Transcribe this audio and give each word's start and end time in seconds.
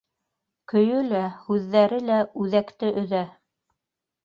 Көйө 0.71 1.01
лә, 1.09 1.21
һүҙҙәре 1.43 2.01
лә 2.07 2.19
үҙәкте 2.47 2.93
өҙә: 3.05 3.23